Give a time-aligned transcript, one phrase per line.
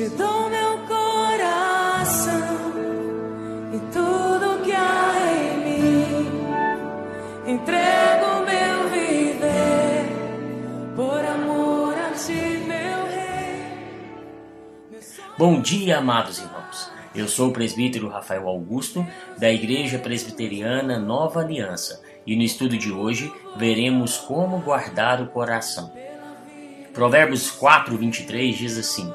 [0.00, 2.32] te dou meu coração
[3.74, 6.26] e tudo que há em mim.
[7.46, 10.06] Entrego meu viver
[10.96, 13.62] por amor a ti, meu rei.
[15.36, 16.90] Bom dia, amados irmãos.
[17.14, 22.90] Eu sou o presbítero Rafael Augusto, da Igreja Presbiteriana Nova Aliança, e no estudo de
[22.90, 25.92] hoje veremos como guardar o coração.
[26.94, 29.12] Provérbios 4, 23 diz assim: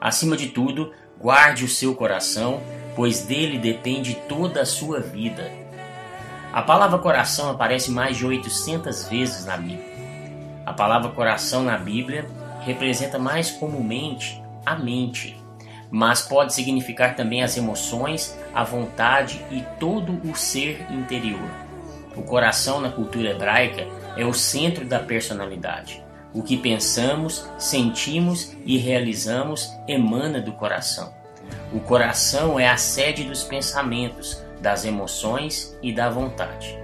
[0.00, 2.60] Acima de tudo, guarde o seu coração,
[2.94, 5.50] pois dele depende toda a sua vida.
[6.52, 9.98] A palavra coração aparece mais de 800 vezes na Bíblia.
[10.64, 12.26] A palavra coração na Bíblia
[12.60, 15.36] representa mais comumente a mente,
[15.90, 21.50] mas pode significar também as emoções, a vontade e todo o ser interior.
[22.14, 26.02] O coração na cultura hebraica é o centro da personalidade.
[26.32, 31.12] O que pensamos, sentimos e realizamos emana do coração.
[31.72, 36.78] O coração é a sede dos pensamentos, das emoções e da vontade.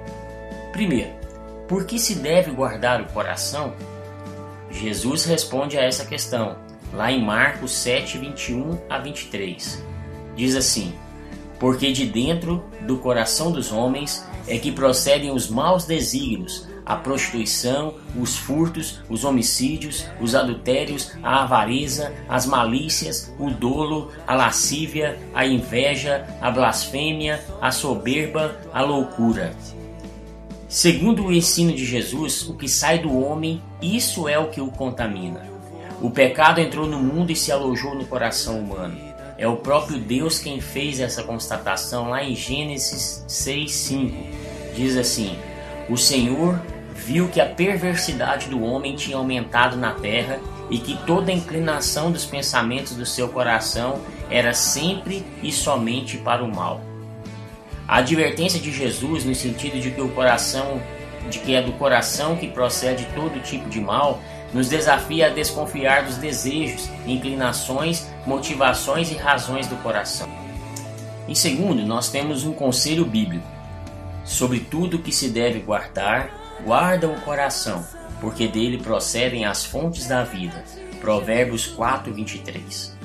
[0.72, 1.12] Primeiro,
[1.68, 3.74] por que se deve guardar o coração?
[4.70, 6.56] Jesus responde a essa questão,
[6.92, 9.84] lá em Marcos 7, 21 a 23.
[10.36, 10.94] Diz assim:
[11.58, 17.94] Porque de dentro do coração dos homens é que procedem os maus desígnios, a prostituição,
[18.18, 25.46] os furtos, os homicídios, os adultérios, a avareza, as malícias, o dolo, a lascívia, a
[25.46, 29.54] inveja, a blasfêmia, a soberba, a loucura.
[30.68, 34.68] Segundo o ensino de Jesus, o que sai do homem, isso é o que o
[34.68, 35.48] contamina.
[36.02, 38.98] O pecado entrou no mundo e se alojou no coração humano.
[39.38, 44.12] É o próprio Deus quem fez essa constatação lá em Gênesis 6:5.
[44.74, 45.36] Diz assim:
[45.88, 46.60] O Senhor
[46.94, 50.38] viu que a perversidade do homem tinha aumentado na terra
[50.70, 54.00] e que toda a inclinação dos pensamentos do seu coração
[54.30, 56.80] era sempre e somente para o mal.
[57.86, 60.80] A advertência de Jesus no sentido de que o coração,
[61.28, 64.20] de que é do coração que procede todo tipo de mal,
[64.54, 70.28] nos desafia a desconfiar dos desejos, inclinações, motivações e razões do coração.
[71.28, 73.46] Em segundo, nós temos um conselho bíblico.
[74.24, 77.84] Sobre tudo que se deve guardar, guarda o coração,
[78.20, 80.64] porque dele procedem as fontes da vida.
[81.00, 82.96] Provérbios 4, 23.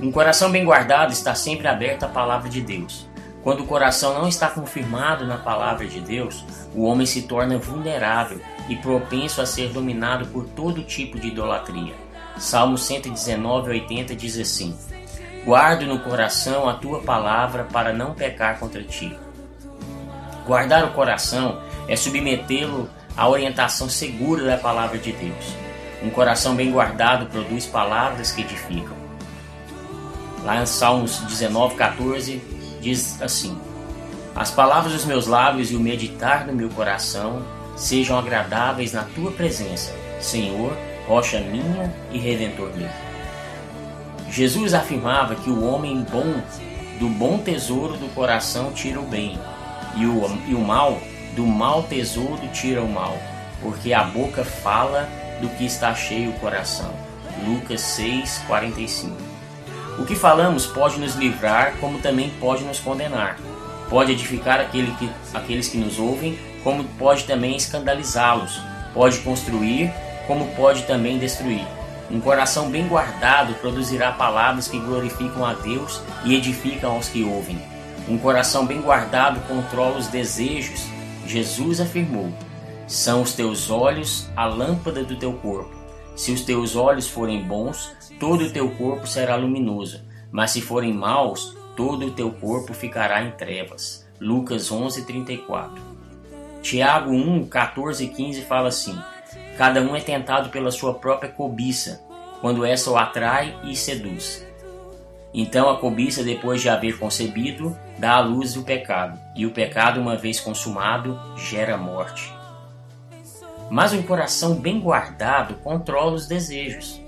[0.00, 3.08] Um coração bem guardado está sempre aberto à palavra de Deus.
[3.42, 8.40] Quando o coração não está confirmado na palavra de Deus, o homem se torna vulnerável
[8.68, 11.94] e propenso a ser dominado por todo tipo de idolatria.
[12.36, 14.76] Salmo 119, 80 diz assim:
[15.44, 19.16] Guardo no coração a tua palavra para não pecar contra ti.
[20.44, 25.54] Guardar o coração é submetê-lo à orientação segura da palavra de Deus.
[26.02, 28.96] Um coração bem guardado produz palavras que edificam.
[30.44, 32.40] Lá em Salmos 19, 14,
[32.80, 33.58] diz assim:
[34.34, 37.42] As palavras dos meus lábios e o meditar do meu coração
[37.76, 40.76] sejam agradáveis na tua presença, Senhor,
[41.06, 42.88] rocha minha e redentor meu.
[44.30, 46.42] Jesus afirmava que o homem bom
[46.98, 49.38] do bom tesouro do coração tira o bem,
[49.96, 51.00] e o, e o mal
[51.36, 53.16] do mau tesouro tira o mal,
[53.60, 55.06] porque a boca fala
[55.40, 56.92] do que está cheio o coração.
[57.46, 59.14] Lucas 6, 45.
[59.98, 63.38] O que falamos pode nos livrar, como também pode nos condenar.
[63.90, 68.58] Pode edificar aquele que, aqueles que nos ouvem, como pode também escandalizá-los.
[68.94, 69.92] Pode construir,
[70.26, 71.66] como pode também destruir.
[72.10, 77.60] Um coração bem guardado produzirá palavras que glorificam a Deus e edificam aos que ouvem.
[78.08, 80.95] Um coração bem guardado controla os desejos.
[81.26, 82.32] Jesus afirmou:
[82.86, 85.74] São os teus olhos a lâmpada do teu corpo.
[86.14, 90.94] Se os teus olhos forem bons, todo o teu corpo será luminoso, mas se forem
[90.94, 94.06] maus, todo o teu corpo ficará em trevas.
[94.20, 95.96] Lucas 11:34.
[96.62, 98.98] Tiago 1, 14 e 15 fala assim:
[99.58, 102.02] Cada um é tentado pela sua própria cobiça,
[102.40, 104.44] quando essa o atrai e seduz.
[105.34, 110.00] Então a cobiça, depois de haver concebido, dá à luz o pecado, e o pecado,
[110.00, 112.32] uma vez consumado, gera morte.
[113.70, 117.00] Mas um coração bem guardado controla os desejos.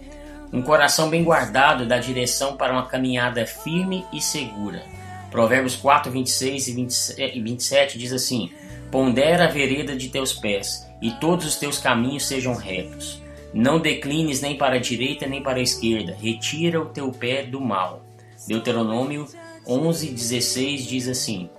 [0.52, 4.82] Um coração bem guardado dá direção para uma caminhada firme e segura.
[5.31, 8.50] Provérbios 4, 26 e 27 diz assim:
[8.90, 13.23] Pondera a vereda de teus pés, e todos os teus caminhos sejam retos.
[13.52, 17.61] Não declines nem para a direita nem para a esquerda, retira o teu pé do
[17.61, 18.02] mal.
[18.46, 19.26] Deuteronômio
[19.68, 21.50] 11, 16 diz assim: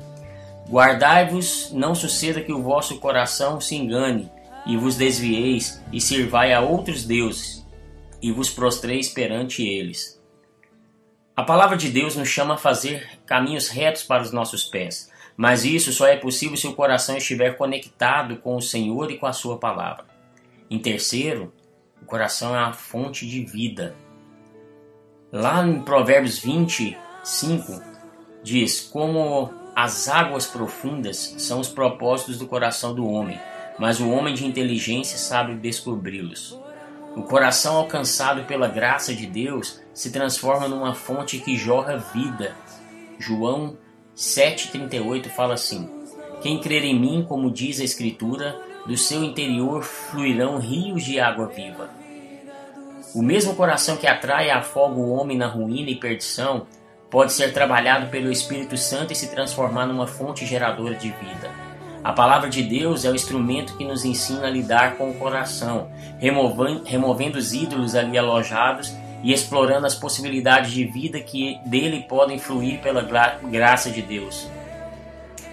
[0.67, 4.31] Guardai-vos, não suceda que o vosso coração se engane,
[4.65, 7.65] e vos desvieis, e sirvai a outros deuses,
[8.21, 10.19] e vos prostreis perante eles.
[11.35, 15.63] A palavra de Deus nos chama a fazer caminhos retos para os nossos pés, mas
[15.63, 19.31] isso só é possível se o coração estiver conectado com o Senhor e com a
[19.31, 20.05] Sua palavra.
[20.69, 21.53] Em terceiro,
[22.01, 23.95] o coração é a fonte de vida.
[25.31, 27.81] Lá em Provérbios 25,
[28.43, 33.39] diz: Como as águas profundas são os propósitos do coração do homem,
[33.77, 36.59] mas o homem de inteligência sabe descobri-los.
[37.15, 42.55] O coração alcançado pela graça de Deus se transforma numa fonte que jorra vida.
[43.17, 43.77] João
[44.15, 45.89] 7,38 fala assim:
[46.41, 51.47] Quem crer em mim, como diz a Escritura, do seu interior fluirão rios de água
[51.47, 51.89] viva.
[53.15, 56.67] O mesmo coração que atrai e afoga o homem na ruína e perdição
[57.09, 61.49] pode ser trabalhado pelo Espírito Santo e se transformar numa fonte geradora de vida.
[62.03, 65.89] A palavra de Deus é o instrumento que nos ensina a lidar com o coração,
[66.17, 72.79] removendo os ídolos ali alojados e explorando as possibilidades de vida que dele podem fluir
[72.79, 73.05] pela
[73.43, 74.47] graça de Deus.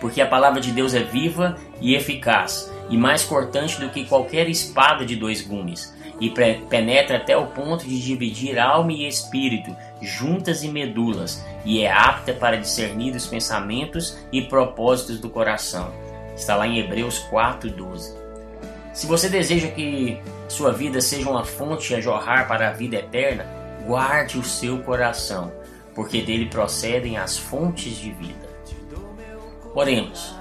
[0.01, 4.49] Porque a palavra de Deus é viva e eficaz, e mais cortante do que qualquer
[4.49, 10.63] espada de dois gumes, e penetra até o ponto de dividir alma e espírito, juntas
[10.63, 15.93] e medulas, e é apta para discernir os pensamentos e propósitos do coração
[16.37, 18.15] Está lá em Hebreus 4:12.
[18.93, 23.47] Se você deseja que sua vida seja uma fonte a jorrar para a vida eterna,
[23.87, 25.51] guarde o seu coração,
[25.95, 28.47] porque dele procedem as fontes de vida.
[29.75, 30.35] Oremos.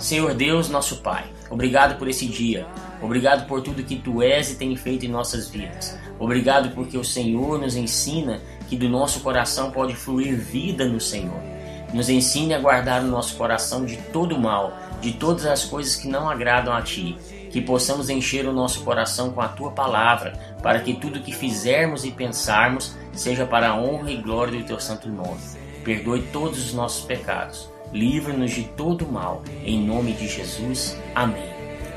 [0.00, 2.66] Senhor Deus, nosso Pai, obrigado por esse dia.
[3.02, 5.96] Obrigado por tudo que tu és e tem feito em nossas vidas.
[6.18, 11.40] Obrigado porque o Senhor nos ensina que do nosso coração pode fluir vida no Senhor.
[11.92, 16.08] Nos ensine a guardar o nosso coração de todo mal, de todas as coisas que
[16.08, 17.16] não agradam a Ti.
[17.50, 20.32] Que possamos encher o nosso coração com a Tua palavra,
[20.62, 24.80] para que tudo que fizermos e pensarmos seja para a honra e glória do Teu
[24.80, 25.40] santo nome.
[25.84, 27.68] Perdoe todos os nossos pecados.
[27.92, 29.42] Livra-nos de todo mal.
[29.64, 30.96] Em nome de Jesus.
[31.14, 31.50] Amém.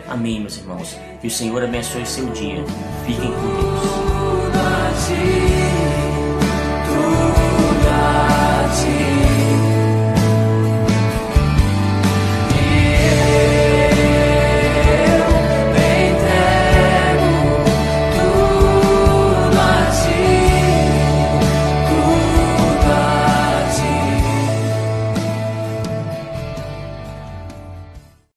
[0.08, 0.98] Amém, meus irmãos.
[1.22, 2.64] Que o Senhor abençoe seu dia.
[3.06, 5.53] Fiquem com Deus.